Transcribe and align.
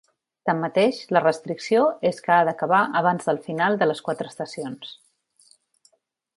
Tanmateix, 0.49 1.01
la 1.17 1.21
restricció 1.25 1.83
és 2.11 2.23
que 2.27 2.33
ha 2.37 2.47
d'acabar 2.49 2.81
abans 3.03 3.29
del 3.29 3.43
final 3.51 3.79
de 3.83 3.91
les 3.91 4.05
quatre 4.09 4.33
estacions. 4.33 4.99